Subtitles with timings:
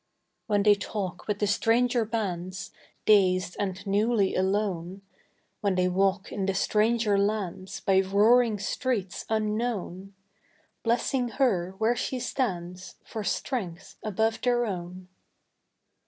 [0.47, 2.71] When they talk with the stranger bands,
[3.05, 5.03] Dazed and newly alone;
[5.59, 10.15] When they walk in the stranger lands, By roaring streets unknown;
[10.81, 15.07] Blessing her where she stands For strength above their own.